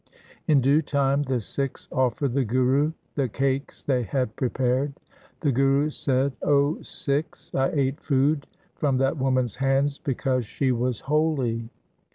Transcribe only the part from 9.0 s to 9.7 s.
woman's